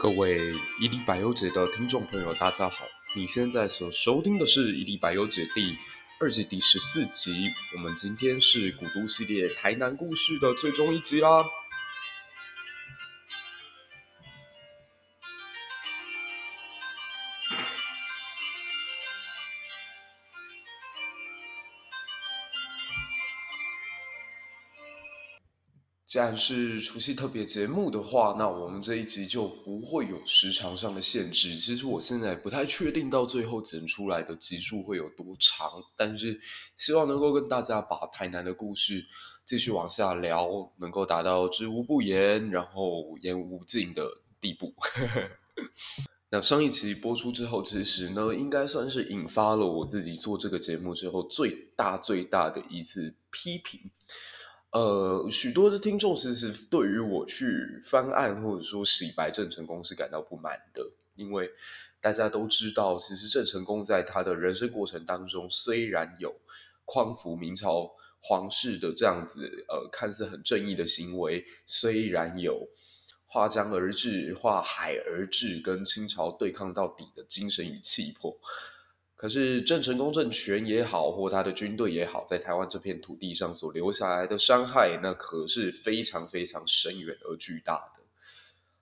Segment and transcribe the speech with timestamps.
[0.00, 2.86] 各位一历百忧解的听众朋友，大家好！
[3.14, 5.76] 你现在所收听的是一历百忧解第
[6.18, 7.50] 二季第十四集。
[7.76, 11.44] 我们今天是古都系列台南故事的最终一集啦。
[26.20, 31.56] 然是除夕特别节目的话，那我们这一集就不会有时长上的限制。
[31.56, 36.40] 其实我现在不太确定到最后剪出来的集数会有多长，但是
[36.76, 39.04] 希望能够跟大家把台南的故事
[39.44, 44.04] 继续往下聊，能够达到知无不言，然后言无尽的
[44.40, 44.74] 地步。
[46.32, 53.80] 那上一期播出之后，其实呢，应该算是引发了我自己做这个节目之后最大最大的一次批评。
[54.72, 61.50] 呃，许多的听众其实对于我去翻案或者说洗白郑成功是感到不满的，因为
[62.00, 66.34] 大家都知道，其实郑成功在他的人生过程当中，虽然有
[66.84, 67.90] 匡扶明朝
[68.20, 72.68] 皇室的这样子，呃，看似很正义的行为，虽然有
[73.26, 78.38] 划江而治、划海而治，跟清朝对抗到底的精神与气魄。
[79.20, 88.00] 可是郑成功政权也好，或他的军队也好，在台湾这片土地上所留下来的伤害，那可是非常非常深远而巨大的。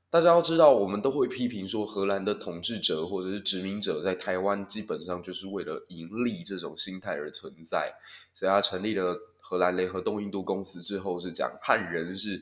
[0.09, 7.93] 大家要知道，我们都会批评说，荷兰的统治者或者是殖民者在台湾基本上就是为了盈利这种心态而存在。
[8.33, 12.41] 所以他成立了荷兰联合东印度公司之后，是讲汉人是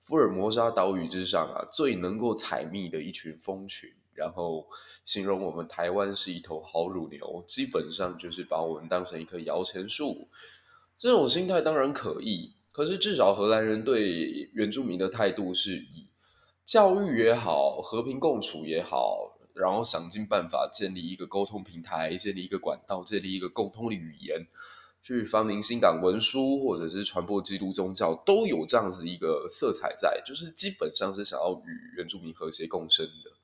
[0.00, 3.88] 福尔摩沙岛屿之上啊最能够采蜜的一群蜂群。
[4.16, 4.66] 然后
[5.04, 10.28] 形容我们台湾是一头好乳牛，基本上就是把我们当成一棵摇钱树。
[10.98, 16.08] 这种心态当然可以，可是至少荷兰人对原住民的态度是以
[16.64, 24.46] 教育也好，和平共处也好，然后想尽办法建立一个沟通平台，建立一个管道，建立一个共通的语言，
[25.02, 33.35] 去发明新港文书，或者是传播基督宗教，都有这样子一个色彩在，就是基本上是想要与原住民和谐共生的。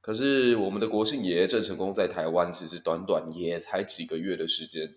[0.00, 4.94] 可是我们的国姓爷郑成功在台湾，其实短短也才几个月的时间，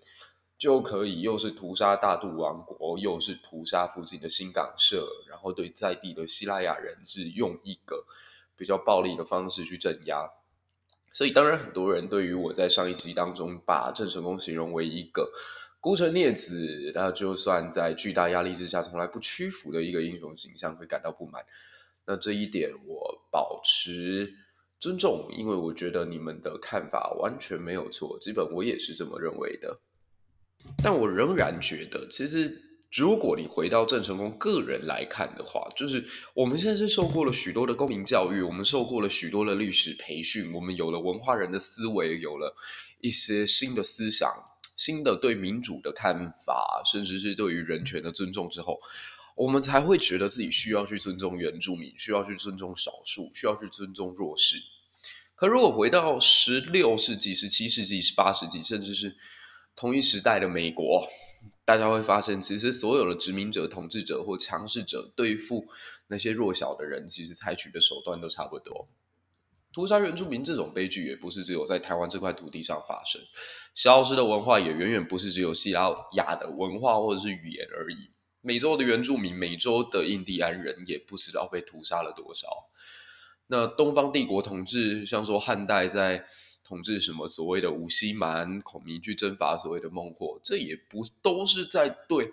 [0.58, 8.06] 就可以又是屠杀大肚王国，又是屠杀附近的新港社，然后对在地的西拉雅人是用一个
[8.56, 10.30] 比较暴力的方式去镇压。
[11.12, 15.30] 所以当然很多人对于我在上一集当中把郑成功形容为一个
[15.80, 21.46] 孤臣孽子，那就算在巨大压力之下从来不屈服的一个英雄形象，会感到不满。
[22.06, 24.34] 那这一点我保持
[24.84, 29.80] 尊重，因为我觉得你们的看法完全没有错，基本我也是这么认为的。
[30.84, 32.62] 但我仍然觉得，其实
[32.92, 42.54] 如果你回到郑成功个人来看的话，就是我们现在是受过了许多的公民教育，我们受过了许多的历史培训，我们有了文化人的思维，有了
[43.00, 44.30] 一些新的思想、
[44.76, 48.78] 新的对民主的看法，甚至是对于人权的尊重之后。
[49.36, 54.58] 我们才会觉得自己需要去尊重原住民，需要去尊重少数，需要去尊重弱势。
[55.44, 59.14] 可如果回到十六世纪、十七世纪、十八世纪，甚至是
[59.76, 61.06] 同一时代的美国，
[61.66, 65.68] 大家会发现，其实所有的殖民者、统治者或强势者对付
[66.08, 68.88] 那些弱小的人，其实采取的手段都差不多。
[69.74, 73.22] 屠杀原住民这种悲剧，也不是只有在台湾这块土地上发生，
[73.76, 77.98] 消失的文化也远远不是只有西拉雅的文化或者是语言而已。
[78.40, 82.48] 美洲的原住民，美洲的印第安人也不知道被屠杀了多少。
[83.54, 86.26] 那东方帝国统治，像说汉代在
[86.64, 92.32] 统治什么所谓的五溪蛮，孔明去征伐所谓的孟获，这也不都是在对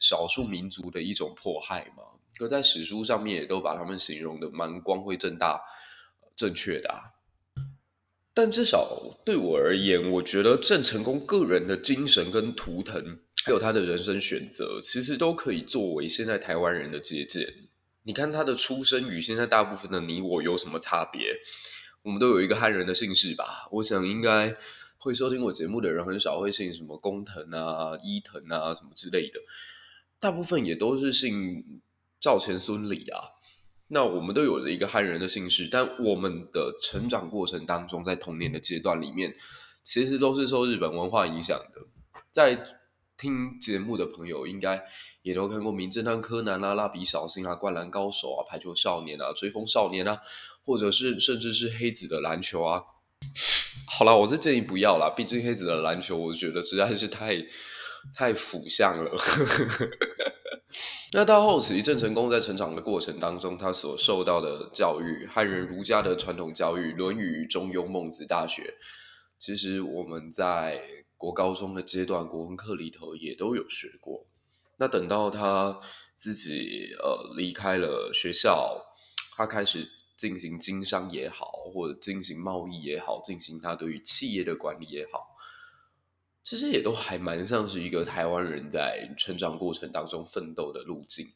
[0.00, 2.02] 少数民族的一种迫害吗？
[2.38, 5.60] 可在史书上面也都把他们形容的蛮光辉正大、
[6.34, 6.96] 正确的啊。
[8.32, 13.20] 但至少对我而言，我觉得郑成功个人的精神跟图腾。
[13.44, 17.46] 还有他的人生选择，其实都可以作为现在台湾人的借鉴。
[18.06, 21.34] 你看他的出生与现在大部分的你我有什么差别？
[22.02, 23.66] 我们都有一个汉人的姓氏吧？
[23.72, 24.54] 我想应该
[24.98, 29.40] 会收听我节目的人很少会姓什么工藤啊、伊藤啊什么之类的，
[30.20, 31.80] 大部分也都是姓
[32.20, 33.20] 赵钱孙李啊。
[33.88, 39.34] 那我们都有着一个汉人的姓氏，但我们的成长过程当中，在童年的阶段里面，
[39.82, 41.80] 其实都是受日本文化影响的，
[42.30, 42.80] 在。
[43.16, 44.82] 听节目的朋友应该
[45.22, 50.18] 也都看过《名侦探柯南》啊、《蜡笔小新》啊、《灌篮高手》啊、《排球少年》啊、《追风少年》啊，
[50.64, 52.82] 或者是甚至是黑子的篮球啊。
[53.86, 57.36] 好啦，我是建议不要啦，毕竟黑子的篮球，我觉得实在是太
[58.14, 59.10] 太腐向了。
[61.12, 68.62] 那到后期，郑成功在成长的过程当中，他所受到的教育，汉人儒家的传统教育，《论语》《中庸》《孟子》《大学》，
[69.38, 70.82] 其实我们在
[71.24, 74.26] 国高中的阶段，国文课里头也都有学过。
[74.76, 75.80] 那等到他
[76.14, 78.84] 自己呃离开了学校，
[79.34, 85.30] 他开始进行经商也好，或者进行贸易也好，进行他对于企业的管理也好。
[86.42, 91.26] 其实也都还蛮像是一个台湾人在成长过程当中奋斗的路径，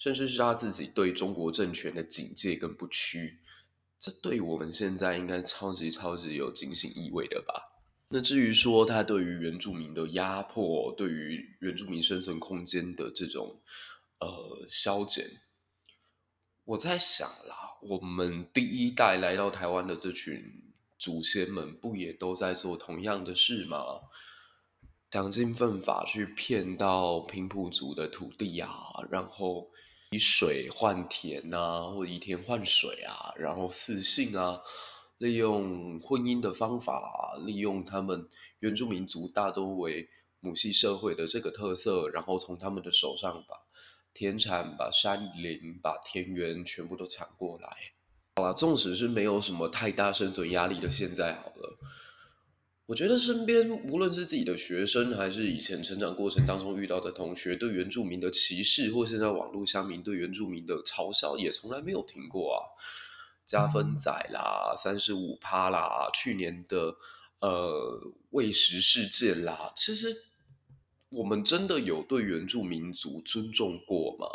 [0.00, 3.38] 甚至是他自己对中国政权的警戒跟不屈，
[4.00, 7.62] 这对我们现在应该超级超级有警醒意味的吧？
[8.12, 13.62] 那至于说他对于原住民的压迫，对于原住民生存空间的这种
[14.20, 15.24] 呃消减，
[16.64, 20.44] 我在想啦，我们第一代来到台湾的这群
[20.98, 23.78] 祖先们，不也都在做同样的事吗？
[25.10, 28.70] 想尽办法去骗到平埔族的土地啊，
[29.10, 29.70] 然后
[30.10, 34.60] 以水换田啊，或以田换水啊，然后赐姓啊，
[35.22, 38.26] 利用婚姻的方法，利用他们
[38.58, 40.08] 原住民族大多为
[40.40, 43.54] 母系社会的这个特色，然后从他们的手上把
[44.12, 47.68] 田产、把山林、把田园全部都抢过来。
[48.34, 51.78] 好了，纵使是没有什么太大生存压力的现在，好了。
[52.86, 62.58] 我觉得身边无论是自己的学生，还是以前成长过程当中遇到的同学，对原住民的歧视，或现在网络乡民对原住民的嘲笑，也从来没有停过啊！
[63.52, 66.96] 加分仔啦，三十五趴啦，去年的
[67.40, 68.00] 呃
[68.30, 70.08] 喂食事件啦，其实
[71.10, 74.26] 我们真的有对原住民族尊重过吗？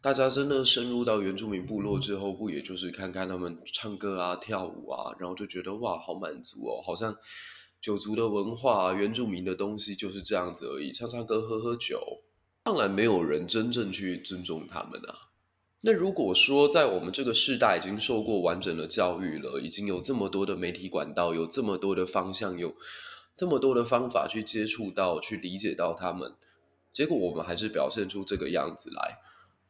[0.00, 7.12] 大家真的深入到原住民部落之后，不也就是看看他们唱歌啊、跳舞啊，然后就觉得哇，好满足哦，好像。
[7.78, 12.00] 九族的文化，原住民的东西就是这样子而已，唱唱歌，喝喝酒，
[12.64, 15.14] 当然没有人真正去尊重他们啊。
[15.82, 22.74] 那如果说在我们这个世代已经受过完整的教育了，已经有这么多的媒体管道，有这么多的方向，有
[23.34, 26.34] 这么多的方法去接触到、去理解到他们，
[26.92, 29.18] 结果我们还是表现出这个样子来，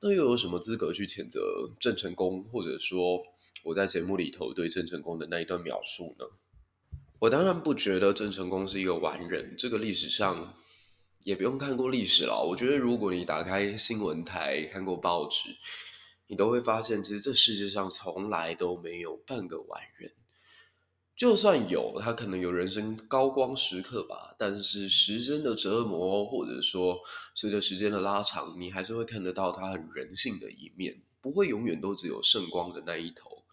[0.00, 1.40] 那又有什么资格去谴责
[1.78, 3.22] 郑成功，或者说
[3.64, 6.24] 我在节目里头对郑成功的那一段描述呢？
[7.18, 10.54] 我当然不觉得郑成功是一个完人，这个历史上
[11.24, 12.42] 也不用看过历史了。
[12.42, 15.50] 我觉得如果你打开新闻台看过报纸，
[16.28, 20.12] 你都会发现，其实这世界上从来都没有半个完人。
[21.14, 27.00] 就算有，他可能有人生高光时刻吧，但是时间的折磨，或者说
[27.34, 33.44] 随着时间的拉长，你还是会看得到他很人性的一面，不会永远都只有圣光的那一头。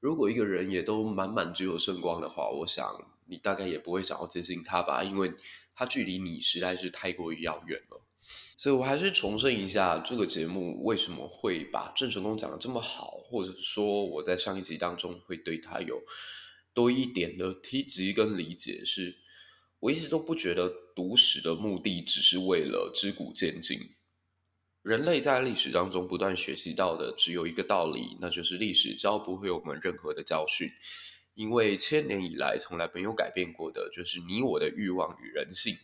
[0.00, 2.84] 如果一个人也都满满只有圣光的话，我想
[3.26, 5.32] 你大概也不会想要接近他吧，因为
[5.74, 8.00] 他距离你实在是太过于遥远了。
[8.58, 16.02] 所以我还是重申一下，这个节目为什么会把郑成功讲的这么好，或者说我在上一集当中会对他有
[16.72, 19.16] 多一点的提及跟理解是，是
[19.78, 23.78] 我一直都不觉得读史的目的只是为了知古见今。
[24.80, 30.70] 人类在历史当中不断学习到的只有一个道理，那就是历史教不会我们任何的教训，
[31.34, 35.76] 因为千年以来从来没有改变过的，就是你我的欲望与人性。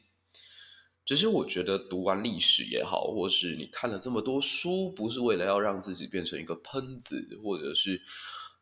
[1.04, 8.00] 只是我觉得读完历史也好，或是你看了这么多书，不是为了要让自己变成一个喷子，或者是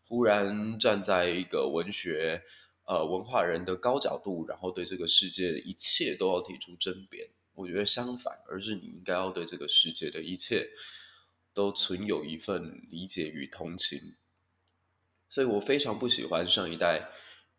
[0.08, 2.42] 忽然站在一个文学
[2.86, 7.28] 呃文化人的高角度，然后对这个世界的一切都要提出争辩。
[7.54, 10.70] 我觉得相反，而是你应该要对这个世界的一切
[11.52, 13.98] 都存有一份理解与同情。
[15.28, 17.10] 所以我非常不喜欢上一代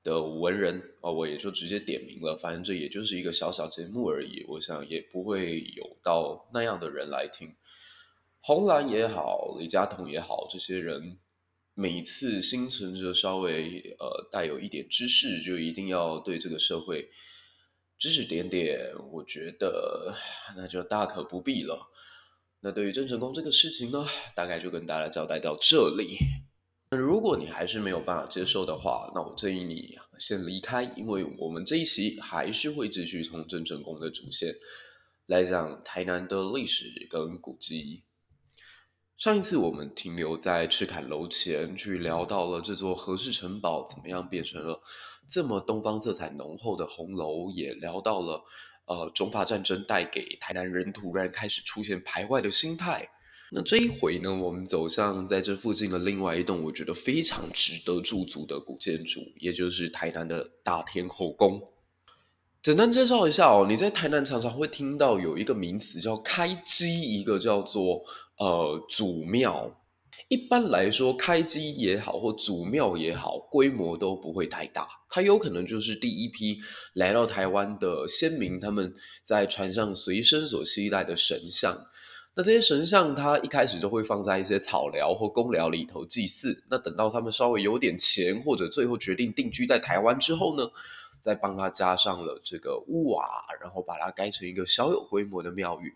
[0.04, 2.36] 的文人哦，我也就直接点名了。
[2.36, 7.56] 反正这也就是一个小小节目而已，我想也不会有到那样的人来听。
[8.40, 11.18] 红蓝也好，李佳彤也好，这些人
[11.74, 17.10] 每次心存着稍微呃带有一点知识，就一定要对这个社会。
[18.00, 20.16] 指指点点，我觉得
[20.58, 21.92] 那就大可不必了。
[22.62, 24.04] 那对于郑成功这个事情呢，
[24.36, 26.18] 大概就跟大家交代到这里。
[26.94, 34.54] 那如果你还是没有办法接受的话，那我建议你先离开，因为我们这一期还是会继续从郑成功的主线
[35.28, 38.04] 来讲台南的历史跟古迹。
[39.18, 44.82] 上一次我们停留在赤崁楼前，去聊到了这座荷式城堡怎么样变成了
[45.26, 48.44] 这么东方色彩浓厚的红楼，也聊到了
[48.88, 53.08] 呃中法战争带给台南人突然开始出现排外的心态。
[53.54, 61.62] 那这一回呢，我们走向在这附近的另外一栋我觉得非常值得驻足的古建筑，也就是台南的大天后宫。
[62.64, 68.02] 简单介绍一下哦，你在台南常常会听到有一个名词叫开基，一个叫做
[68.38, 69.78] 呃祖庙。
[70.30, 74.88] 一般来说，开基也好或祖庙也好，规模都不会太大。
[75.10, 76.58] 它有可能就是第一批
[76.94, 78.94] 来到台湾的先民，他们
[79.24, 81.78] 在船上随身所携带的神像。
[82.34, 86.64] 那这些神像，它一开始就会放在一些草寮或公寮里头祭祀。
[86.70, 90.70] 那等到他们稍微有点钱，或者最后决定定居在台湾之后呢，
[91.22, 93.28] 再帮他加上了这个屋瓦，
[93.62, 95.94] 然后把它盖成一个小有规模的庙宇。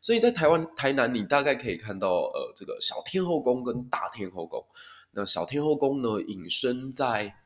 [0.00, 4.64] 所以在台湾台南，你大概可以看到呃这个小天后宫跟大天后宫。
[5.12, 7.36] 那小天后宫呢，隐身在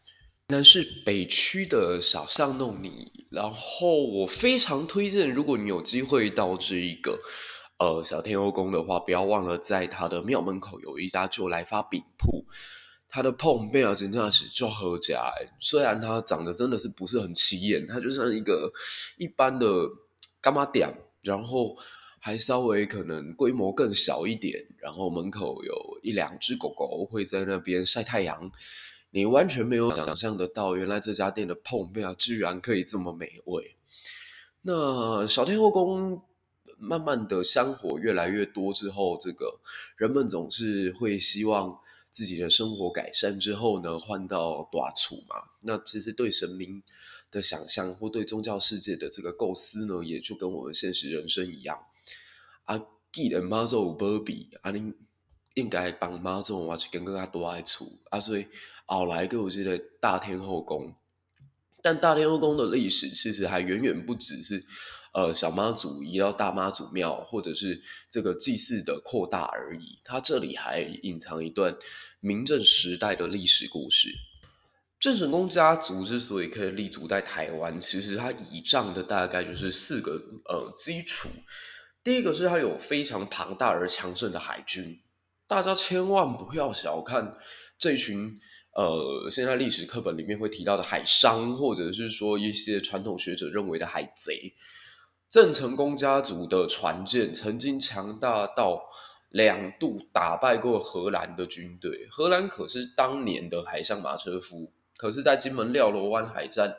[0.46, 3.26] 南市北区的小巷弄里。
[3.30, 7.18] 然后我非常推荐，如果你有机会到这一个
[7.78, 12.44] 呃小天后宫的话，不要忘了在它的庙门口有一家就来发饼铺。
[13.10, 15.14] 它的椪贝啊，真的是就好吃。
[15.58, 18.70] 虽然它长得真的是不是很起眼，它就像一个
[19.16, 19.66] 一般的
[20.42, 20.92] 干妈店，
[21.22, 21.74] 然后
[22.18, 28.52] 还稍微可能规模更小一点，然后门口有一两只狗狗会在那边晒太阳。
[29.10, 33.76] 你完全没有想象得到，原来这家店的椪贝啊，居然可以这么美味。
[34.60, 36.20] 那小天后宫
[36.78, 39.60] 慢慢的香火越来越多之后，这个
[39.96, 41.80] 人们总是会希望。
[42.10, 45.50] 自己的生活改善之后呢，换到大厝嘛。
[45.60, 46.82] 那其实对神明
[47.30, 51.78] 的想象或对宗教世界的这个构思呢，也就跟我们现实人生一样。
[52.64, 52.82] 啊，
[53.12, 54.94] 既然妈祖有保庇，啊，你
[55.54, 58.18] 应该帮妈祖挖去更加多的厝啊。
[58.18, 58.46] 所以
[58.86, 60.94] 后来给我记得大天后宫，
[61.82, 64.64] 但大天后宫的历史其实还远远不只是。
[65.18, 69.98] 呃，小妈祖移到大妈祖庙，或者是这个祭祀的扩大而已。
[70.04, 71.76] 它这里还隐藏一段
[72.20, 74.14] 明郑时代的历史故事。
[75.00, 80.12] 郑成功家族之所以可以立足在台湾，其实它倚仗的大概就是四个
[80.44, 81.28] 呃基础。
[82.04, 85.00] 第一个是它有非常庞大而强盛的海军，
[85.48, 87.36] 大家千万不要小看
[87.76, 88.38] 这群
[88.76, 94.54] 呃现在历史课本里面会提到的海商，或者是说一些传统学者认为的海贼。
[95.28, 98.88] 郑成功家族的船舰曾经强大到
[99.28, 102.08] 两度打败过荷兰的军队。
[102.10, 106.74] 荷兰可是当年的海上马车夫，可是，在金门廖罗湾海战，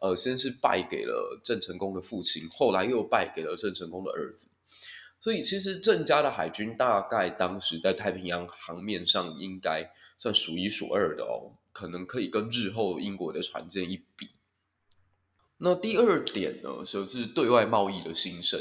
[0.00, 4.48] 呃，先是败给了郑成功的父亲，后来又败给了郑成功的儿子。
[5.20, 14.30] 所以，其实郑家的海军大概当时在太平洋航面上应该算数一数二的哦，可能可以跟日后英国的船舰一比。
[15.58, 18.60] 那第二点呢，就是对外贸易的兴盛。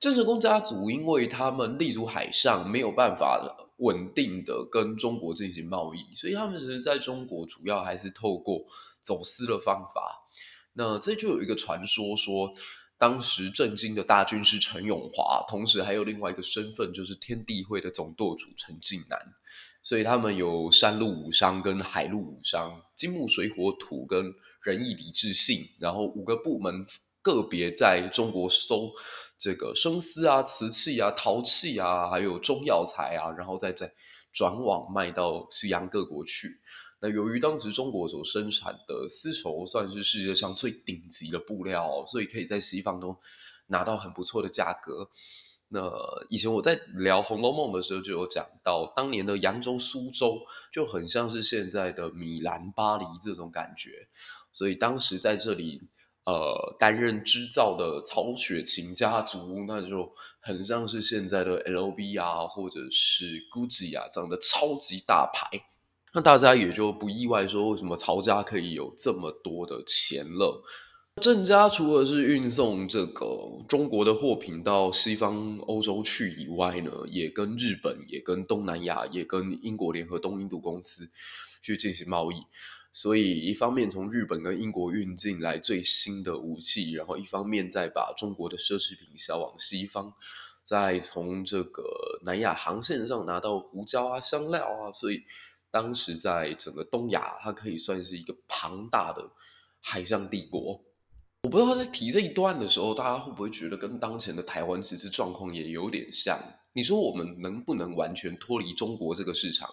[0.00, 3.40] 郑成功家族因为他们立足海上，没有办法
[3.78, 8.64] 稳定的跟中国进行贸易，所以他们其实在中国主要还是透过
[9.02, 10.26] 走私的方法。
[10.74, 12.52] 那这就有一个传说说，
[12.96, 19.18] 当时郑经的大军师陈永华，同时还有另外一个身份，就是天地会的总舵主陈近南。
[19.82, 26.84] 所以他们有山路武商跟海路武商，金木水火土跟仁义礼智信，然后五个部门
[27.22, 28.90] 个别在中国收
[29.38, 33.92] 这个生丝啊、瓷器啊、陶器啊，还有中药材啊，然后再再
[34.32, 36.60] 转网卖到西洋各国去。
[37.00, 43.16] 那由于当时中国所生产的丝绸算是世界上最顶级的布料，所以可以在西方都
[43.68, 45.08] 拿到很不错的价格。
[45.70, 45.92] 那
[46.30, 50.40] 以前我在聊《红楼梦》的时候就有讲到，当年的扬州、苏州
[50.72, 54.08] 就很像是现在的米兰、巴黎这种感觉，
[54.50, 55.82] 所以当时在这里
[56.24, 60.10] 呃担任织造的曹雪芹家族，那就
[60.40, 65.66] 很像是现在的 LV 啊，或者是 Gucci 啊这样的超级大牌，
[66.14, 70.64] 那大家也就不意外说为什么曹家可以有这么多的钱了。
[71.18, 73.26] 郑家除了是运送这个
[73.68, 81.10] 中国的货品到西方欧洲去以外呢，也跟日本、也跟东南亚、也跟英国联合东印度公司
[81.60, 82.36] 去进行贸易。
[82.92, 90.14] 所以一方面从日本跟英国运进来最新的武器，然后一方面再把中国的奢侈品销往西方，
[90.64, 91.84] 再从这个
[92.24, 94.92] 南亚航线上拿到胡椒啊、香料啊。
[94.92, 95.22] 所以
[95.70, 99.30] 当时在整个东亚，它可以算是一个庞大的
[99.80, 100.82] 海上帝国。
[101.42, 106.36] 我不知道在提这一段的时候，大家会不会觉得跟当前的台湾其实状况也有点像？
[106.72, 109.68] 你说我们能不能完全脱离中国这个市场？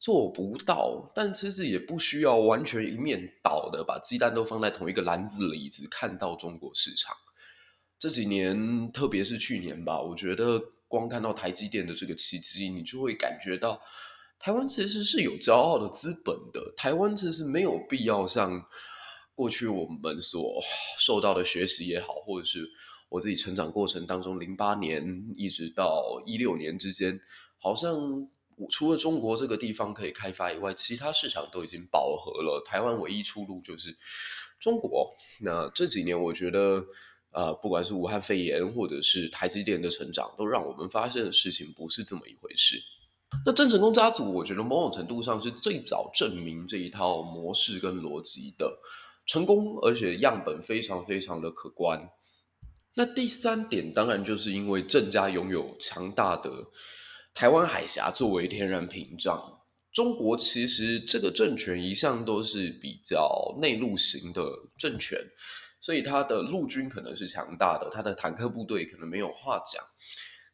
[0.00, 7.14] 做不到，但其实也不需要完全一面倒的把鸡蛋都放在同一个篮子里，只看到中国市场。
[7.98, 13.80] 这几年，特别是去年吧，我觉得光看到台积电的这个奇迹，你就会感觉到
[14.38, 16.72] 台湾其实是有骄傲的资本的。
[16.76, 18.66] 台湾其实没有必要像。
[19.34, 20.60] 过去我们所
[20.98, 22.68] 受到的学习也好，或者是
[23.08, 27.20] 我自己成长过程当中，零八年一直到一六年之间，
[27.58, 28.28] 好像
[28.70, 32.62] 除了中国这个地方可以开发以外，其他市场都已经饱和了。
[32.64, 33.96] 台湾唯一出路就是
[34.60, 35.12] 中国。
[35.40, 36.84] 那这几年，我觉得，
[37.32, 42.80] 呃，不管是武汉肺炎，或者是台积电的成长，都让我们发现的事情不是这么一回事。
[43.44, 48.78] 那郑成功家族，我觉得某种程度上是最早证明这一套模式跟逻辑的。
[49.26, 52.10] 成功，而且样本非常非常的可观。
[52.96, 56.50] 那第三点，当然就是因为郑家拥有强大的
[57.34, 59.60] 台湾海峡作为天然屏障。
[59.92, 64.42] 中国其实这个政权一向都是比较内陆型的
[64.78, 65.18] 政权，
[65.80, 69.82] 所以它的陆军可能是强大的，它的坦克部队可能没有话讲。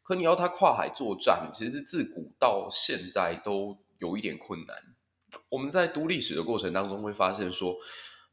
[0.01, 4.75] 可你要它跨海作战，其实自古到现在都有一点困难。
[5.49, 7.75] 我们在读历史的过程当中会发现说。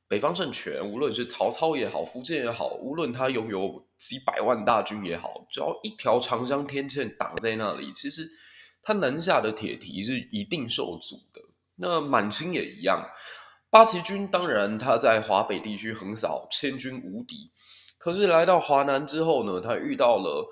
[0.09, 8.27] 北方政权，无论是曹操也好，福建也好，无论他拥有几百万大军也好，只要一条长江天堑挡在那里，其实
[8.81, 11.43] 他南下的铁蹄是一定受阻的。
[11.77, 13.07] 那满清也一样，
[13.69, 17.53] 八旗军当然他在华北地区横扫千军无敌，
[17.99, 20.49] 可是来到华南之后呢，他遇到了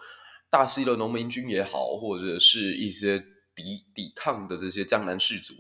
[0.51, 3.19] 大西的农民军也好，或者是一些
[3.55, 5.55] 抵抵抗的这些江南士族，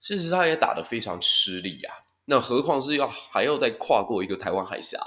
[0.00, 1.92] 其实他也打得非常吃力啊。
[2.26, 4.98] 那何况是要还要再跨过一个台湾海峡，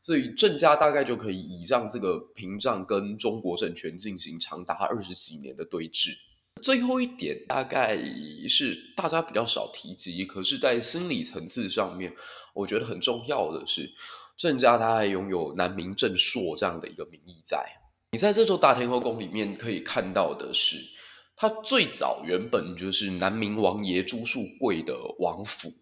[0.00, 6.10] 所以郑家大概就可以倚仗这个屏障跟中国政权进行长达二十几年的对峙。
[6.62, 7.98] 最后一点大概
[8.48, 12.14] 是大家比较少提及，可是，在心理层次上面，
[12.54, 13.92] 我觉得很重要的是，
[14.36, 17.58] 郑家他还拥有南明郑硕这样的一个名义在。
[18.12, 20.76] 你在这座大天后宫里面可以看到的是，
[21.34, 25.72] 他最早原本就是南明王爷朱树贵的王府。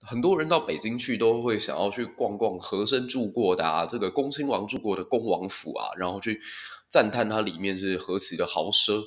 [0.00, 6.40] 很多人到北京去都会想要去逛逛和珅住过的啊，这个恭亲王住过的恭王府啊，然后去
[6.88, 9.02] 赞叹它里面是何其的豪奢。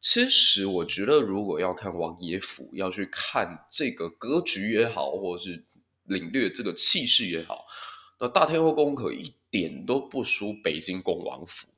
[0.00, 5.64] 其实我觉得，如果要看王爷府，要去看这个格局也好，或者是
[6.04, 7.64] 领略这个气势也好，
[8.20, 11.68] 那大天后宫可一点都不输北京恭王府。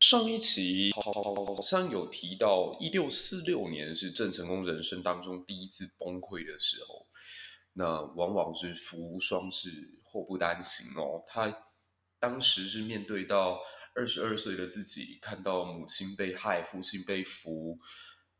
[0.00, 7.05] 上一期好像有提到，一六四六年是郑成功人生当中第一次崩溃的时候。
[7.78, 11.22] 那往往是福无双至，祸不单行哦。
[11.26, 11.54] 他
[12.18, 13.60] 当时是面对到
[13.94, 17.78] 二十二岁的自己，看到母亲被害，父亲被俘，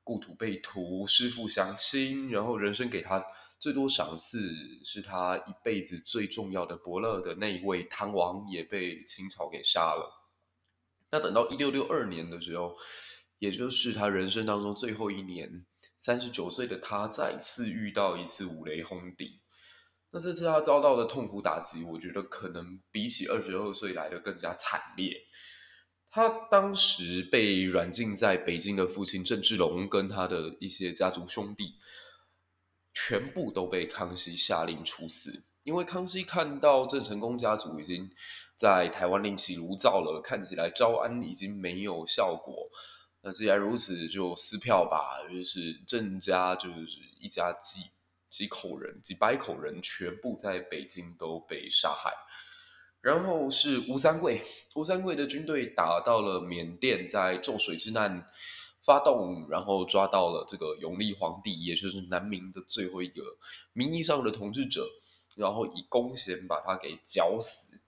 [0.03, 3.23] 故土被屠，师父降亲，然后人生给他
[3.61, 10.31] 最多赏赐，是他一辈子最重要的伯乐的那一位唐王也被清朝给杀了。
[11.11, 12.75] 那等到一六六二年的时候，
[13.39, 15.67] 也就是他人生当中最后一年。
[16.07, 19.29] 三十九岁的他再次遇到一次五雷轰顶，
[20.13, 25.13] 那这次他遭到的痛苦打击，我觉得可能比起二十二岁来的更加惨烈。
[26.09, 31.75] 他当时被软禁在北京的父亲郑芝龙跟他的一些家族兄弟，
[32.95, 35.43] 全部都被康熙下令处死。
[35.65, 38.09] 因为康熙看到郑成功家族已经
[38.55, 42.71] 在台湾另起炉灶了，看起来招安已经没有效果。
[43.27, 45.17] 那既然如此，就撕票吧。
[45.29, 47.81] 就是郑家，就是一家几
[48.31, 52.13] 几口人，几百口人，全部在北京都被杀害。
[53.01, 54.41] 然后是吴三桂，
[54.77, 58.25] 吴三桂的军队打到了缅甸，在咒水之难
[58.81, 63.23] 发动，然后抓到了这个永历皇帝，也就是南明的最后一个
[63.73, 64.89] 名义上的统治者，
[65.35, 67.81] 然后以弓弦把他给绞死。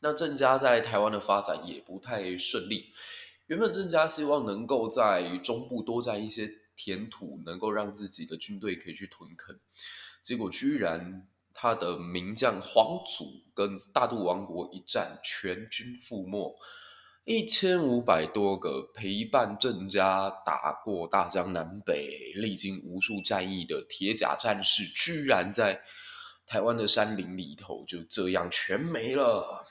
[0.00, 2.92] 那郑家在台湾的发展也不太顺利。
[3.46, 9.60] 原本郑家希望能够在中部多占一些田土，能够让自己的军队可以去屯垦，
[10.22, 16.56] 结果居然他的名将黄祖跟大渡王国一战，全军覆没，
[17.26, 25.82] 一千五百多个陪伴郑家打过大江南北、历经无数战役的铁甲战士，居然在
[26.46, 29.66] 台湾的山林里头就这样全没了。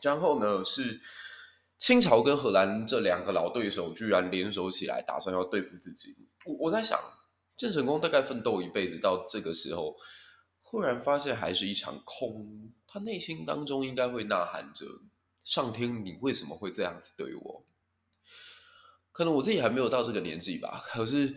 [0.00, 1.02] 然后呢是。
[1.78, 6.28] 清朝跟荷兰这两个老对手居然联手起来，打算要对付自己。
[6.44, 6.98] 我我在想，
[7.56, 9.96] 郑成功大概奋斗一辈子，到这个时候，
[10.60, 12.72] 忽然发现还是一场空。
[12.86, 14.84] 他内心当中应该会呐喊着
[15.44, 17.64] ：“上天，你为什么会这样子对我？”
[19.12, 20.82] 可能我自己还没有到这个年纪吧。
[20.88, 21.34] 可是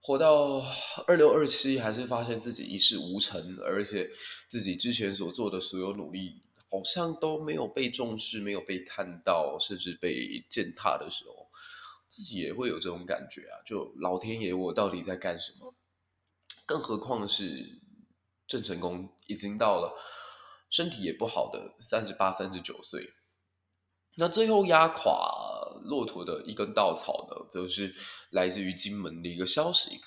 [0.00, 0.62] 活到
[1.06, 4.08] 二六二七，还是发现自己一事无成，而且
[4.46, 6.42] 自己之前所做的所有努力。
[6.70, 11.48] 好像都没有被重视，没有被看到，甚至被践踏的时候，
[12.08, 13.58] 自己也会有这种感觉啊！
[13.66, 15.74] 就老天爷，我到底在干什么？
[16.64, 17.80] 更何况是
[18.46, 19.92] 郑成功已经到了
[20.68, 23.14] 身体也不好的三十八、三十九岁。
[24.16, 27.92] 那最后压垮骆驼的一根稻草呢，则是
[28.30, 30.00] 来自于金门的一个消息。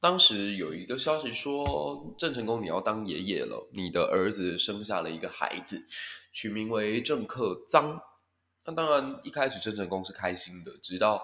[0.00, 5.84] 当时有一个消息说，郑成功你要当爷爷了，你的儿子生下了一个孩子，
[6.32, 8.00] 取名为郑克臧。
[8.64, 11.22] 那当然，一开始郑成功是开心的，直到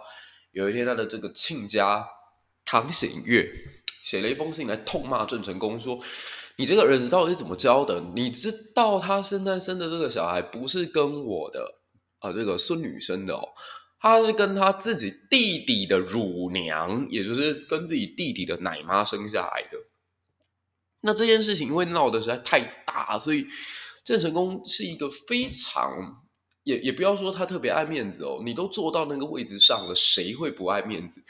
[0.53, 2.07] 有一天他的这个亲家
[2.67, 3.51] 唐显岳
[4.05, 5.99] 写了一封信来痛骂郑成功，说
[6.57, 7.99] ：“你这个儿子到底是怎么教的？
[8.15, 11.77] 你知道他现在生的这个小孩不是跟我的
[12.19, 13.49] 啊这个孙女生的哦。”
[14.07, 19.79] 他是跟他自己弟弟的乳娘，也就是跟自己弟弟的奶妈生下来的。
[21.01, 23.47] 那这件事情因为闹得实在太大，所以
[24.05, 26.23] 郑成功是一个非常
[26.62, 28.42] 也也不要说他特别爱面子哦。
[28.45, 31.21] 你都坐到那个位置上了，谁会不爱面子？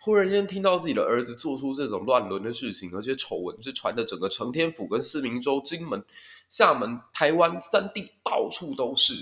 [0.00, 6.04] 忽然间听到自己的儿子做出这种乱伦的事情，而且丑闻是传的整个承天府跟四明州、金门、
[6.50, 9.14] 厦门、台湾三地到处都是。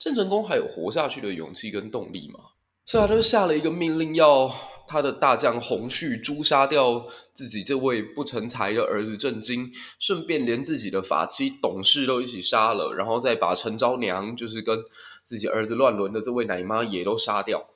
[0.00, 2.40] 郑成功还有活下去的勇气跟动力吗？
[2.86, 4.50] 所以他就下了一个命令，要
[4.88, 14.82] 他的大将洪旭诛杀掉自己这位不成才的儿子郑经，顺便连自己的法妻董氏都一起杀了，然后再把陈昭娘，就是跟
[15.22, 17.68] 自己儿子乱伦的这位奶妈也都杀掉。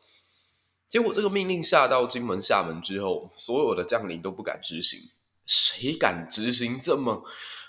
[0.89, 4.99] 结果这个命令下到金门、厦门之后，所有的将领都不敢执行。
[5.45, 7.23] 谁敢执行这么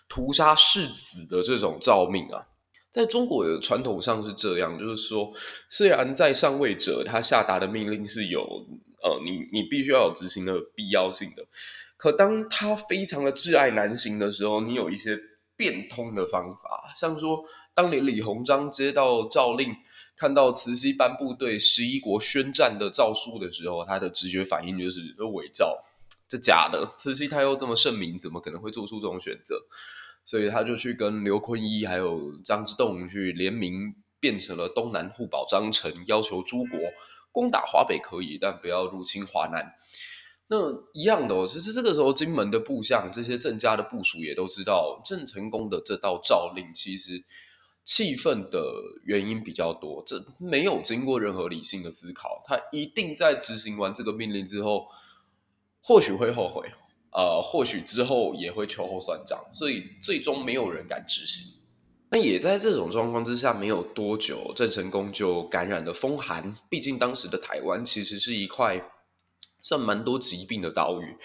[0.08, 2.48] 屠杀世子的这种诏命啊？
[2.96, 5.30] 在中国的传统上是这样，就是说，
[5.68, 8.40] 虽然在上位者他下达的命令是有，
[9.04, 11.46] 呃，你你必须要有执行的必要性的，
[11.98, 15.20] 可当他非常的挚爱难行的时候，你有一些
[15.58, 17.38] 变通的方法，像说，
[17.74, 19.76] 当年李鸿章接到诏令，
[20.16, 25.02] 看到慈禧颁布对十一国宣战的诏书的时候，他的直觉反应就是
[25.34, 25.78] 伪造，
[26.30, 29.62] 这假的，慈禧太后这么圣明，怎么可能会做出这种选择？
[30.26, 36.80] 所以他就去跟刘坤一还有张之洞去联名，变成了东南互保章程，要求诸国
[37.32, 39.76] 攻打华北可以，但不要入侵华南。
[40.48, 40.58] 那
[40.94, 47.24] 一样的哦，其实这个时候金门的部将，这些郑家的部署也都知道，郑成功的这道诏令其实
[47.84, 48.64] 气愤的
[49.04, 54.88] 原因比较多，这没有经过任何理性的思考，他一定在执行完这个命令之后，
[55.82, 56.72] 或许会后悔。
[57.16, 61.46] 呃，或许之后也会秋后算账，所以最终没有人敢执行。
[62.10, 66.54] 那也在这种状况之下，没有多久，郑成功就感染了风寒。
[66.70, 68.92] 毕竟当时的台湾其实是一块
[69.64, 71.18] 算蛮多疾病的岛屿，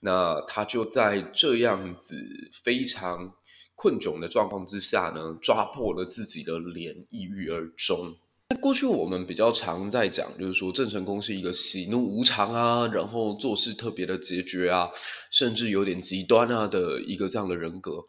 [0.00, 2.16] 那他就在这样子
[2.62, 3.32] 非常
[3.74, 8.14] 困窘的状况之下呢，抓破了自己的脸，抑郁而终。
[8.56, 14.90] 过去我们比较常在讲，就是说郑成功是一个喜怒无常啊，然后做事特别的决绝啊，
[15.30, 18.02] 甚至有点极端啊的一个这样的人格。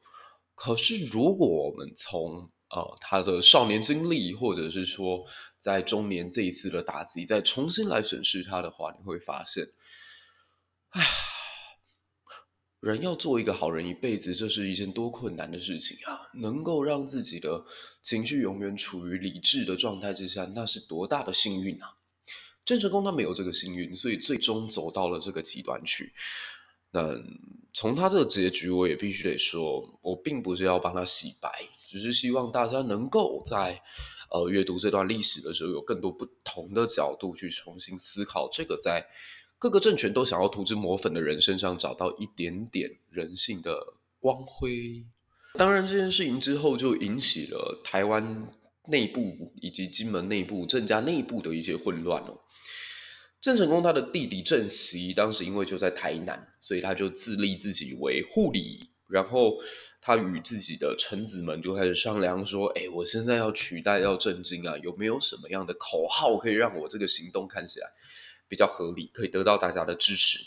[0.53, 5.23] 可是如果我们从呃他的少年经历，或者是说
[5.59, 9.67] 在中年这一次的打击，再重新来审视他的话，你会发现，
[10.91, 11.34] 哎呀。
[12.85, 16.29] 人要做一个好人一辈子，这是一件多困难的事情啊！
[16.35, 17.65] 能够让自己的
[18.03, 21.95] 情绪永远处于理智的状态之下，那是多大的幸运啊！
[22.63, 26.13] 郑成功他没有这个幸运，所以最终走到了这个极端去。
[26.91, 27.19] 那
[27.73, 31.49] 从他这个结局，我也必须得说，我并不是要帮他洗白，
[31.87, 33.81] 只是希望大家能够在
[34.29, 39.07] 呃阅读这段历史的时候，有更多不同的角度去重新思考这个在。
[39.57, 45.05] 各个政权都想要涂脂抹粉的人身上找到一点点人性的光辉。
[45.57, 48.51] 当然，这件事情之后就引起了台湾
[48.89, 52.37] 内部以及金门内部郑家内部的一些混乱哦。
[53.39, 59.55] 郑成功他的弟弟郑袭当时因为就在台南，所以他就自立自己为护理，然后
[60.01, 67.87] 他与自己的臣子们就开始商量说：“哎，我现在要取代要郑经啊，有没有什么样的口号可以让我这个行动看起来？”
[68.47, 70.39] 比较合理，可以得到大家的支持，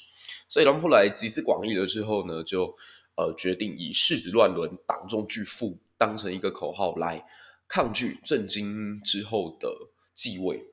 [0.48, 2.76] 所以他们后来集思广益了之后呢，就
[3.16, 7.26] 呃决定以世子乱伦，党中巨富当成一个口号来
[7.66, 9.68] 抗拒郑经之后的
[10.14, 10.64] 继位。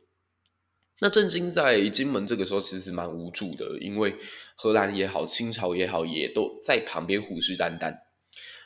[1.00, 4.16] 那郑经在金门这个时候其实蛮无助的，因为
[4.56, 7.94] 荷兰也好，清朝也好，也都在旁边虎视眈眈，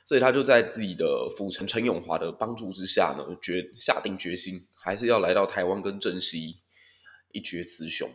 [0.05, 6.57] 所以他就在自己的辅臣陈永华的帮助之下呢，决下定决心，还是要来到台湾跟郑西
[7.31, 8.07] 一决雌雄。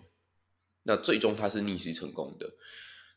[0.85, 2.49] 那最终他是逆袭成功的，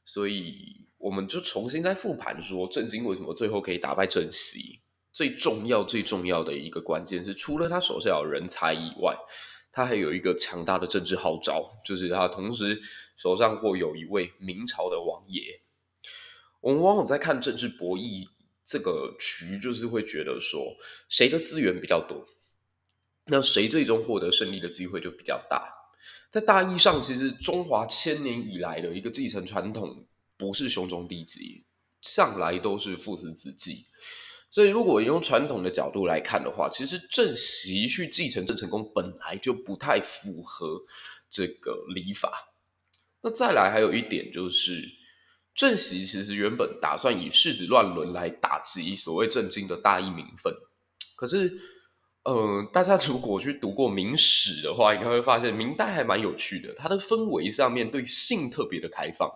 [0.04, 4.80] 所以我们就重新再复盘说，郑经为什么最后可以打败郑袭？
[5.14, 9.18] 最重要、最重要的一个关键是，除了他手下有人才以外，
[9.72, 12.80] 他还有一个强大的政治号召，就是他同时
[13.16, 15.62] 手上或有一位明朝的王爷。
[16.62, 18.28] 我们往往在看政治博弈
[18.64, 20.76] 这个局就是会觉得说，
[21.10, 22.26] 谁的资源比较多，
[23.26, 25.74] 那谁最终获得胜利的机会就比较大。
[26.30, 30.06] 在大义上，其实中华千年以来的一个继承传统，
[30.38, 31.64] 不是兄终弟及，
[32.02, 33.86] 向来都是父死子继。
[34.50, 40.82] 所以，如果用传统的角度来看的话，其实正席去继承郑成功本来就不太符合
[41.30, 42.54] 这个礼法。
[43.22, 44.98] 那再来还有一点就是。
[45.60, 50.54] 郑袭其实原本打算以世子乱伦来打击所谓郑经的大义名分，
[51.16, 51.52] 可是，
[52.28, 59.32] 呃，大家如果去读过明史的话，应该会发现明代还蛮有趣的，它的氛围上面对性特别的开放。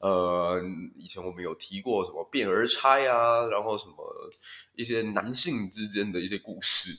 [0.00, 0.62] 呃，
[0.98, 3.94] 以前我们有提过什么卞儿钗啊，然后什么
[4.76, 6.90] 一些男性之间的一些故事。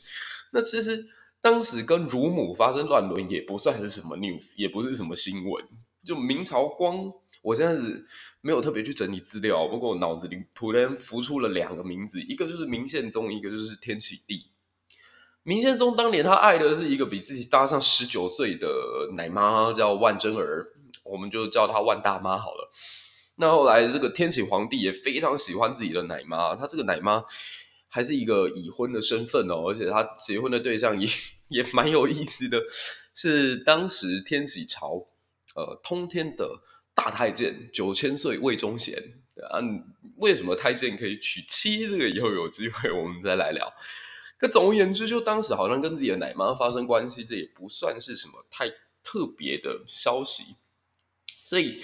[0.51, 1.05] 那其实
[1.39, 5.63] 当时跟乳母发生乱伦也不算是什么 news，也不是什么新闻。
[6.03, 7.13] 就明朝光。
[7.43, 8.03] 我现在是
[8.41, 14.48] 没有特别去整理资料，不过我脑子里突然浮出了两个名字，一个就是明宪宗，一个就是天启帝。
[15.43, 18.67] 明宪宗当年他爱的是一个比自己大上十九岁的
[19.15, 20.67] 奶妈，叫万贞儿，
[21.03, 22.69] 我们就叫她万大妈好了。
[23.35, 27.23] 那后来这个天启皇帝也非常喜欢自己的奶妈，他这个奶妈
[27.87, 31.07] 还是一个已婚的身份哦，而且他结婚的对象也
[31.47, 32.61] 也蛮有意思的，
[33.13, 35.07] 是当时天启朝
[35.55, 36.61] 呃通天的。
[36.95, 38.93] 大太监九千岁魏忠贤
[39.49, 39.63] 啊，
[40.17, 41.87] 为什么太监可以娶妻？
[41.87, 43.71] 这个以后有机会我们再来聊。
[44.39, 48.69] 可总而言之，就当时好像跟自己的奶妈发生关系，这也不算是什么太
[49.03, 50.55] 特别的消息。
[51.43, 51.83] 所以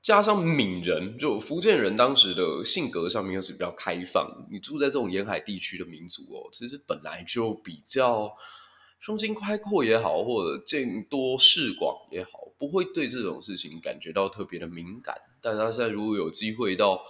[0.00, 4.46] 加上闽人，就福建人当时的性格上面又是比较开放。
[4.50, 8.34] 你住在这种沿海地区的民族哦，其实本来就比较
[8.98, 12.30] 胸襟开阔也好，或者见多识广也好。
[12.58, 17.04] 不会对这种事情感觉到特别的敏感，但他现在如果有机会到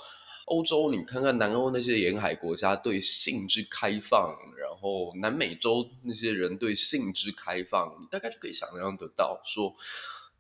[0.47, 9.75] 欧洲，你看看南欧那些沿海国家对性之开放，然后南美洲那些人对性之开放，你大概就可以想象得到，说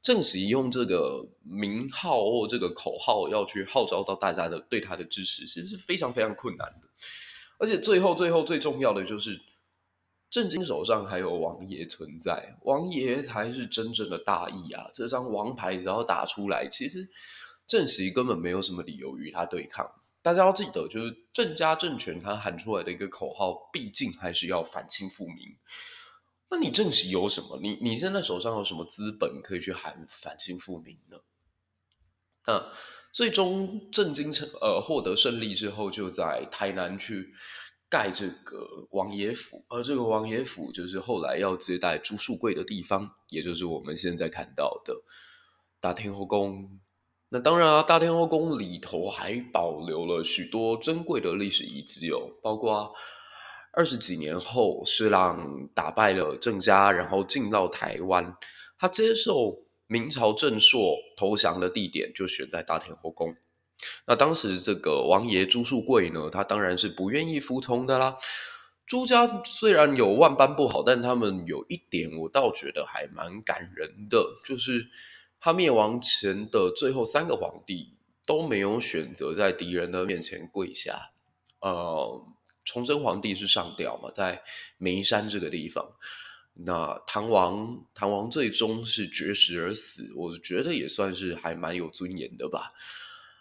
[0.02, 6.88] 郑袭用这个名号或这个口号要去号召到大家的对他的支持，其实是非常非常困难的，
[7.58, 9.40] 而且最后最后最重要的就是。
[10.32, 14.88] 郑经手上还有王爷存在，王爷才是真正的大义啊！
[14.90, 17.06] 这张王牌只要打出来，其实
[17.66, 19.90] 郑袭根本没有什么理由与他对抗。
[20.20, 25.57] 大家要记得，就是郑家政权他喊出来的一个口号，毕竟还是要反清复明。
[26.51, 27.59] 那你郑袭有什么？
[27.62, 31.18] 你你现在手上有什么资本可以去喊反清复明呢？
[32.46, 32.72] 那
[33.12, 37.33] 最终郑经成呃获得胜利之后，就在台南去。
[37.88, 44.98] 盖这个王爷府，而这个王爷府就是后来要接待朱树贵的地方，也就是我们现在看到的
[45.79, 46.81] 大天后宫。
[47.35, 52.95] 那当然啊，大天后宫里头还保留了许多珍贵的历史遗迹哦，包括
[53.73, 58.37] 二十几年后施琅打败了郑家，然后进到台湾，
[58.79, 63.35] 他接受明朝正朔投降的地点就选在大天后宫。
[64.07, 68.14] 那当时这个王爷朱树贵呢，他当然是不愿意服从的啦。
[68.87, 74.87] 朱家虽然有万般不好，但他们有一点我倒觉得还蛮感人的，就是
[75.44, 81.11] 他灭亡前的最后三个皇帝都没有选择在敌人的面前跪下。
[81.61, 82.24] 呃，
[82.64, 84.40] 崇祯皇帝是上吊嘛，在
[84.78, 85.85] 梅山这个地方。
[86.55, 92.70] 那唐王，唐王最终是绝食而死，我觉得也算是还蛮有尊严的吧。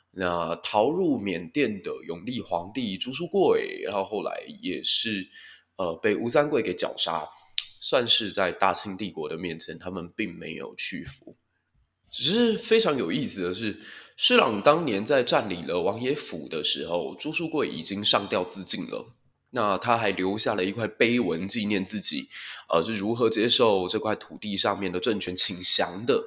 [0.10, 5.30] 那逃入缅甸的永历皇帝朱术贵，然后后来也是
[5.76, 7.30] 呃被吴三桂给绞杀，
[7.80, 11.38] 算是在大清帝国的面前，他们并没有屈服。
[12.12, 13.80] 只是非常有意思的是，
[14.18, 19.14] 施琅当年在占领了王爷府的时候，朱术贵已经上吊自尽了。
[19.54, 22.30] 那他还留下了一块碑文纪念自己，
[22.70, 26.24] 呃，是如何接受这块土地上面的政权请降的。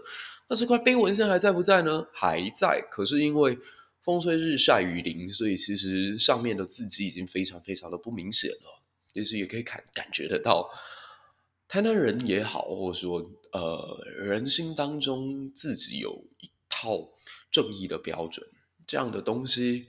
[0.48, 2.06] 那这块碑文现在还在不在呢？
[2.12, 3.58] 还在，可是因为
[4.02, 8.82] 风吹日晒雨淋，所以其实上面的字迹已经非常非常的不明显了。
[9.14, 10.68] 其实也可以感感觉得到，
[11.68, 17.11] 台南人也好，或者说呃人心当中自己有一套
[17.50, 18.46] 正义的标准，
[18.87, 19.87] 这样的东西，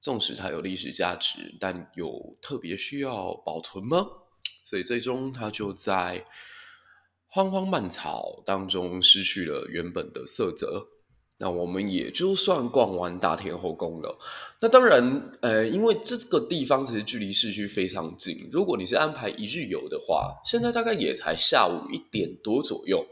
[0.00, 4.06] 纵使它有历史价值，但有特别需要保存吗？
[4.64, 6.26] 所以最终它就在。
[7.32, 10.88] 荒荒蔓草当中失去了原本的色泽，
[11.40, 14.18] 那我们也就算逛完大天后宫了。
[14.60, 23.06] 那当然，呃，因为这个地方其实距离市区非常近，如果你是安排一日游的话，现在大概也才下午一点多左右，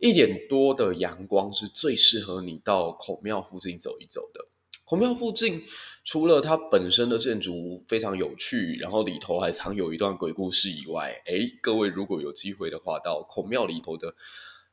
[0.00, 4.48] 一点多的阳光是最适合你到孔庙附近走一走的。
[4.84, 5.62] 孔庙附近
[6.04, 14.14] 除了它本身的建筑非常有趣，然后里头还藏有一段鬼故事以外，诶，各位如果有机会的话，到孔庙里头的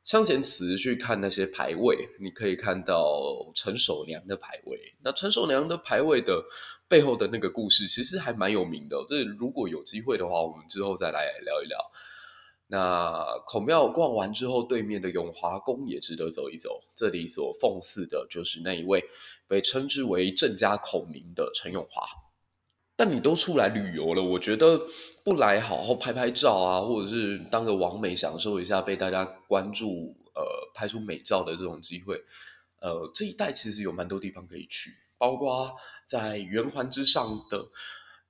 [0.09, 4.75] 香前祠去看那些牌位，你可以看到陈守娘的牌位。
[5.03, 6.43] 那陈守娘的牌位的
[6.87, 8.97] 背后的那个故事，其实还蛮有名的。
[9.07, 11.77] 这如果有机会的话，我们之后再来聊一聊。
[12.65, 16.81] 那孔庙逛完之后，对面的永华宫也值得走一走。
[16.95, 19.03] 这里所奉祀的就是那一位
[19.47, 22.01] 被称之为郑家孔明的陈永华。
[22.99, 24.77] 但你都出来旅游了，我觉得
[25.23, 32.21] 不来好好拍拍照啊，或者是当个网美享受一下被大家关注，呃，拍出美照的这种机会，
[32.81, 35.73] 呃，这一带其实有蛮多地方可以去，包括
[36.05, 37.65] 在圆环之上的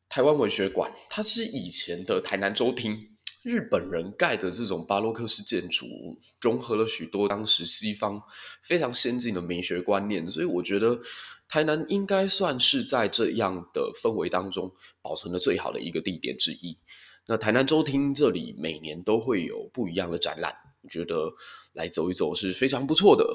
[0.07, 3.09] 台湾文学馆，它是以前的台南州厅。
[3.41, 5.87] 日本人盖的这种巴洛克式建筑，
[6.41, 8.21] 融合了许多当时西方
[8.61, 10.99] 非常先进的美学观念，所以我觉得
[11.49, 16.77] 台南应该算是在这样的氛围当中保存的最好的一个地点之一。
[17.27, 20.55] 那台南州厅这里每年都会有不一样的展览，
[20.89, 21.29] 觉得
[21.73, 23.25] 来走一走是非常不错的。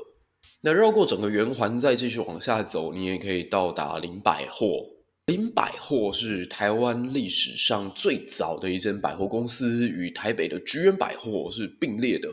[0.63, 4.87] 那绕过整个圆环再继续往下走，你也可以到达林百货。
[5.27, 12.29] 林百货是台湾历史上最早的一间百货公司，与台北的菊园百货是并列的。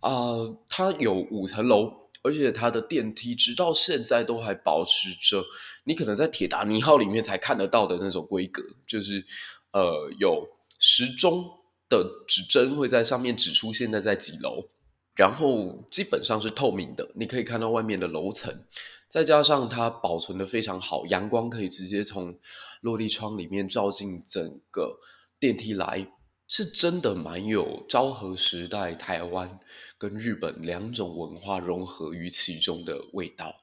[0.00, 0.34] 啊、
[0.68, 1.90] 它有五层楼，
[2.22, 5.44] 而且它的电梯直到现在都还保持着
[5.84, 9.24] 你可能在铁达尼号里面才看得到的那种规格，就是
[9.72, 11.44] 呃有时钟
[11.88, 14.68] 的指针会在上面指出现在在几楼，
[15.16, 18.64] 然后基本上是透明的，你可以看到外面的楼层。
[19.08, 22.38] 再加上它保存得非常好，阳光可以直接从
[22.80, 25.00] 落地窗里面照进整个
[25.38, 26.10] 电梯来，
[26.54, 29.58] 是真的蛮有昭和时代台湾
[29.96, 33.54] 跟日本两种文化融合于其中的味道。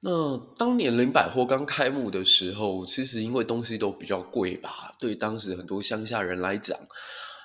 [0.00, 6.74] 那当年林百货刚开幕的时候，其实因为东西都比较贵吧，对当时很多乡下人来讲，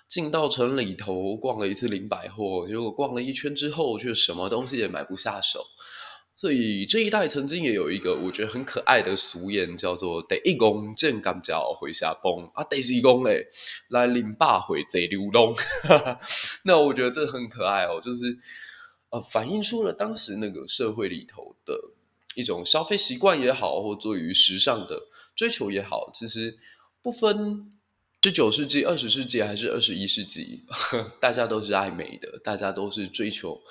[0.07, 5.65] 进到城里头逛了一次林百货，结果逛了一圈之后，却什么东西也买不下手。
[6.41, 13.47] 所以这一代曾经也有一个我觉得很可爱的俗谚，叫做“得一公见甘脚回下崩啊，得一公嘞
[13.89, 15.53] 来林百货贼流动”。
[16.65, 18.39] 那我觉得这很可爱哦，就是
[19.11, 21.79] 呃反映出了当时那个社会里头的
[22.33, 24.99] 一种消费习惯也好，或对于时尚的
[25.35, 26.57] 追求也好，其实
[27.03, 27.71] 不分
[28.23, 30.65] 十九世纪、二十世纪还是二十一世纪，
[31.21, 33.61] 大家都是爱美的，大家都是追求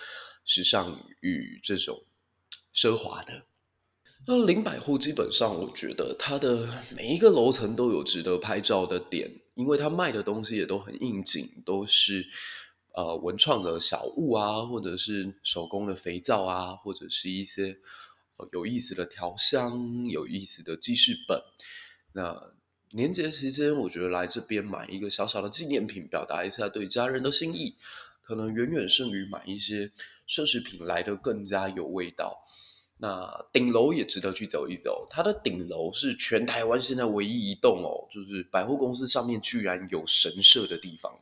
[0.44, 2.04] 时尚与这种。
[2.74, 3.46] 奢华的
[4.26, 12.26] 那林百货，基本上我觉得它的每一个楼层都有值得拍照的点，因为它卖的东西也都很应景，都是
[12.94, 17.78] 呃文创的小物啊，或者是手工的肥皂啊，或者是一些
[18.52, 21.40] 有意思的调香、有意思的记事本。
[22.12, 22.52] 那
[22.92, 27.76] 年节期间，我觉得来这边买一个小小的纪念品，表达一下对家人的心意，
[28.30, 29.90] 可能远远胜于买一些。
[30.28, 32.40] 奢侈品来的更加有味道。
[32.98, 41.12] 那顶楼也值得去走一走，它的顶楼是全台湾现在唯一一栋哦，就是百货公司上面居然有神社的地方。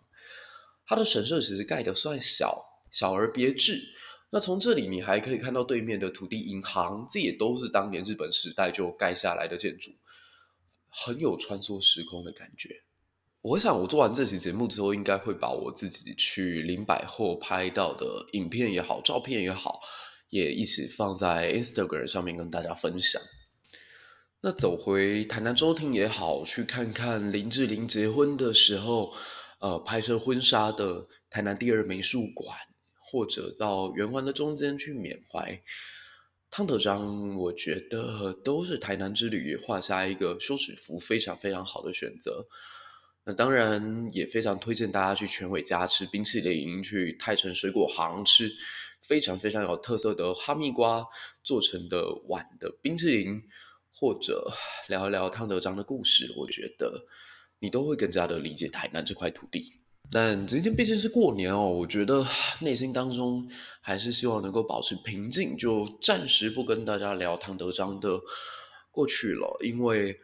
[0.85, 3.81] 它的神社其实盖的算小，小而别致。
[4.29, 9.91] 那从这里你还可以看到对面的土地银行，这也都是当年日本时代就盖下来的建筑，
[10.91, 12.83] 很有穿梭时空的感觉。
[13.41, 19.81] 我想，我做完这期节目之后，应该会把我自己去林百货拍到的影片也好，照片也好，
[20.31, 23.23] 也一起放在 Instagram 上面跟大家分享。
[24.41, 29.15] 那走回台南州厅也好，去看看林志玲结婚的时候，
[29.61, 32.57] 呃，拍摄婚纱的台南第二美术馆，
[33.01, 35.63] 或者到圆环的中间去缅怀
[36.51, 42.47] 汤德章，我觉得都是台南之旅画下一个休止符，非常非常好的选择。
[43.29, 48.51] 那当然也非常推荐大家去全伟家吃冰淇淋，去泰城水果行吃
[49.03, 51.07] 非常非常有特色的哈密瓜
[51.45, 53.43] 做成的碗的冰淇淋，
[53.93, 54.51] 或者
[54.89, 57.05] 聊一聊汤德章的故事，我觉得
[57.59, 59.75] 你都会更加的理解台南这块土地。
[60.11, 62.27] 但今天毕竟是过年哦，我觉得
[62.63, 63.47] 内心当中
[63.83, 68.19] 还是希望能够保持平静，就暂时不跟大家聊汤德章的
[68.91, 70.19] 过去了，因为。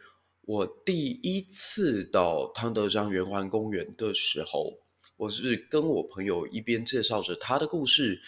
[0.47, 4.77] 我第一次到汤德章圆环公园的时候，
[5.17, 8.21] 我是跟我朋友一边介绍着他的故事，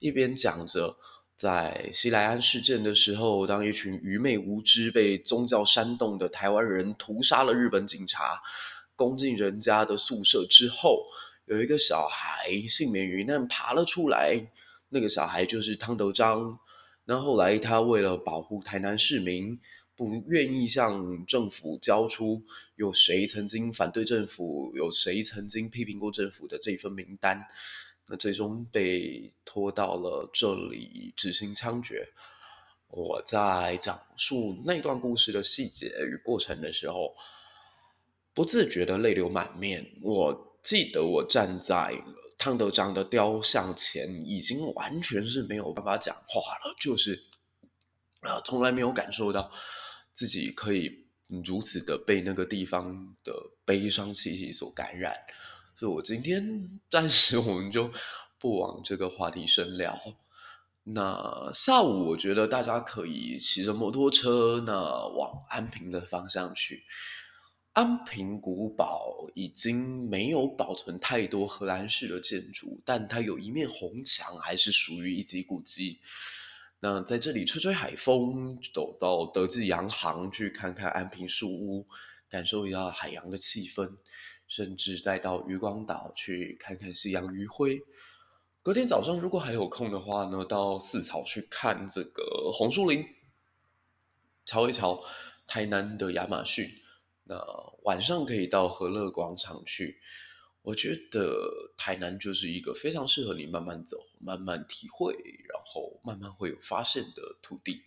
[0.00, 0.96] 一边讲着
[1.36, 8.42] 在西莱安事件的时候，当一群愚昧无知、被宗教煽动的台湾人屠杀了日本警察，
[8.96, 11.04] 攻进人家的宿舍之后，
[11.44, 14.50] 有一个小孩幸免于难爬了出来，
[14.88, 16.58] 那个小孩就是汤德章。
[17.04, 19.58] 那后来他为了保护台南市民，
[20.00, 22.42] 不愿意向政府交出
[22.76, 27.46] 有谁曾经反对政府、有谁曾经批评过政府的这份名单，
[28.06, 32.08] 那最终被拖到了这里执行枪决。
[32.88, 37.14] 我在讲述那段故事的细节与过程的时候，
[38.32, 39.86] 不自觉的泪流满面。
[40.00, 42.02] 我记得我站在
[42.38, 47.22] 汤德章的雕像前，已经完全是没有办法讲话了，就是
[48.20, 49.52] 啊，从来没有感受到
[50.12, 51.06] 自己可以
[51.44, 53.32] 如此的被那个地方的
[53.64, 55.14] 悲伤气息所感染。
[55.76, 57.90] 所以我今天暂时我们就
[58.38, 59.98] 不往这个话题深聊。
[60.82, 66.82] 那下午，我觉得大家可以骑着摩托车，那往安平的方向去。
[67.72, 76.00] 安平古堡已经没有保存太多荷兰式的建筑，但它有一面红墙，还是属于一级古迹。
[76.82, 81.86] 那在这里吹吹海风，走到德记洋行去看看安平树屋，
[82.28, 83.96] 感受一下海洋的气氛，
[84.48, 87.82] 甚至再到渔光岛去看看夕阳余晖。
[88.62, 93.04] 隔天早上，如果还有空的话呢，到四草去看这个红树林，
[94.46, 95.02] 瞧一瞧
[95.46, 96.70] 台南的亚马逊。
[97.24, 97.36] 那
[97.82, 100.00] 晚上可以到和乐广场去。
[100.62, 105.12] 我觉得台南就是一个非常适合你慢慢走、慢慢体会，
[105.48, 107.82] 然后慢慢会有发现的土地。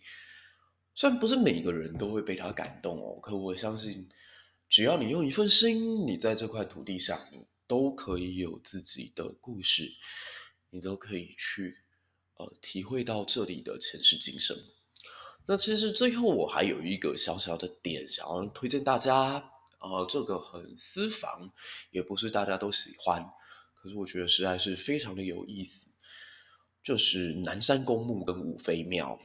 [0.94, 4.08] 虽然不是每个人都会被它感动哦，可我相信，
[4.68, 9.92] 只要你用一份心，你在这块土地上，你都可以有自己的故事。
[10.70, 11.84] 你都可以去，
[12.34, 14.56] 呃，体会到这里的前世今生。
[15.46, 19.52] 那其实最后我还有一个小小的点想要推荐大家，
[19.90, 21.50] 呃，这个很私房，
[21.90, 23.24] 也不是大家都喜欢，
[23.74, 25.90] 可是我觉得实在是非常的有意思，
[26.82, 29.18] 就是南山公墓跟五妃庙。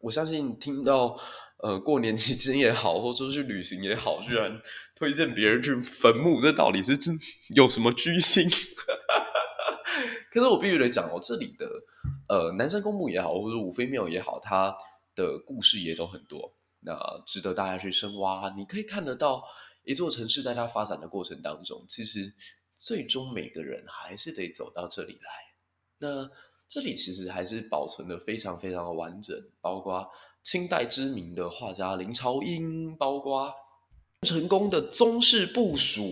[0.00, 1.18] 我相信听到，
[1.62, 4.60] 呃，过年期间也好，或者去旅行也好，居然
[4.94, 7.18] 推荐别人去坟墓，这到底是真
[7.54, 8.48] 有什么居心？
[10.30, 11.66] 可是我必须得讲哦，这里的
[12.28, 14.76] 呃南山公墓也好，或者五妃庙也好，它
[15.14, 16.94] 的故事也都很多，那
[17.26, 18.52] 值得大家去深挖。
[18.54, 19.42] 你可以看得到
[19.86, 22.30] 一座城市在它发展的过程当中，其实
[22.74, 25.30] 最终每个人还是得走到这里来。
[25.98, 26.30] 那
[26.68, 30.06] 这里其实还是保存的非常非常的完整，包括
[30.42, 33.54] 清代知名的画家林朝英，包括
[34.22, 36.02] 成功的宗室部属。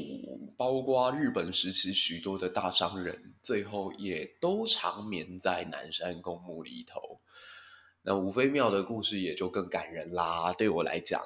[0.57, 7.21] 包括日本时期许多的大商人，最后也都长眠在南山公墓里头。
[8.03, 10.53] 那五妃庙的故事也就更感人啦。
[10.53, 11.21] 对我来讲，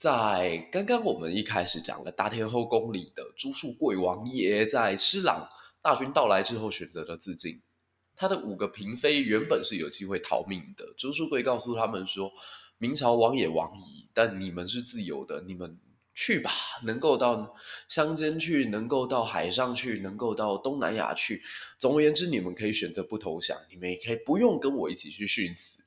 [0.00, 5.46] 在刚刚我们一开始讲了大天后宫里的朱术贵王爷，在施琅
[5.82, 7.60] 大军到来之后选择了自尽。
[8.16, 10.94] 他的五个嫔妃原本是有机会逃命的。
[10.96, 12.32] 朱术贵告诉他们说
[12.80, 15.78] ：“明朝王也王矣，但你们是自由的，你们。”
[16.12, 16.50] 去吧，
[16.84, 17.54] 能够到
[17.88, 21.40] 乡间去，能够到海上去，能够到东南亚去。
[21.78, 25.82] 总而言之，你们可以选择不投降，你们也可以不用跟我一起去殉死。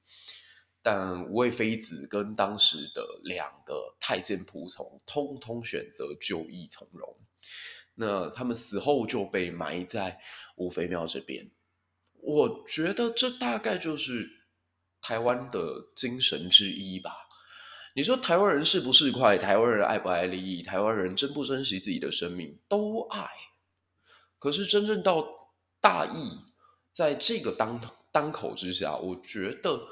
[0.83, 7.17] 但五位妃子跟当时的两个太监仆从，通通选择就义从容。
[7.95, 10.19] 那他们死后就被埋在
[10.57, 11.49] 五妃庙这边。
[12.19, 14.29] 我觉得这大概就是
[15.01, 17.11] 台湾的精神之一吧。
[17.95, 19.37] 你说台湾人是不是快？
[19.37, 20.63] 台湾人爱不爱利益？
[20.63, 22.59] 台湾人珍不珍惜自己的生命？
[22.67, 23.27] 都爱。
[24.39, 25.25] 可是真正到
[25.79, 26.39] 大义，
[26.91, 27.79] 在这个当
[28.11, 29.87] 当口之下，我觉得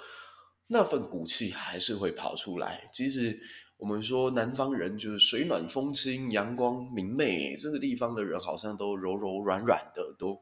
[0.72, 2.90] 那份骨气还是会跑出来。
[2.94, 3.38] 即使
[3.76, 10.42] 我们说南方人就是水暖风轻、阳光明媚，这个地方的人好像都柔柔软软的，都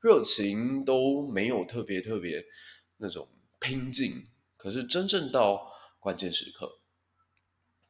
[0.00, 2.44] 热情都没有特别特别
[2.96, 3.28] 那种
[3.60, 4.12] 拼劲。
[4.56, 5.70] 可是真正到
[6.00, 6.80] 关键时刻。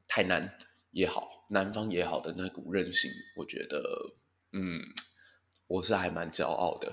[0.07, 0.59] 台南
[0.91, 3.83] 也好，南方也好的那股韧性，我觉得，
[4.53, 4.81] 嗯，
[5.67, 6.93] 我是还蛮骄傲的。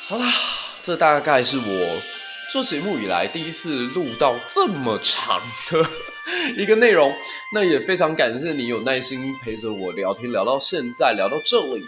[0.00, 0.30] 好啦，
[0.82, 2.17] 这大概是我
[2.50, 5.86] 做节目以来第一次录到这么长的
[6.56, 7.14] 一个内容。
[7.52, 11.84] 那也非常感谢你有耐心陪着我聊天，聊到现在，聊到这里。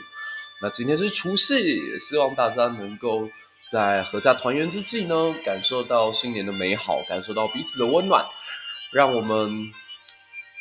[0.60, 3.26] 那今天是除夕，也希望大家能够
[3.72, 8.22] 在阖家团圆之际呢，感受到新年的美好，感受到彼此的温暖。
[8.92, 9.72] 让我们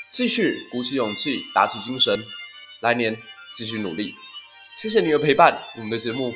[0.10, 2.18] 继续鼓起勇气，打起精神，
[2.80, 3.18] 来年
[3.54, 4.16] 继续努力。
[4.78, 6.34] 谢谢你的陪伴，我们的节目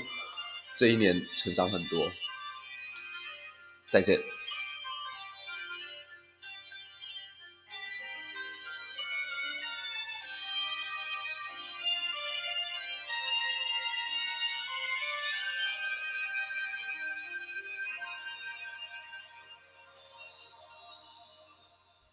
[0.75, 2.11] 这一年成长很多。
[3.93, 4.32] 再见。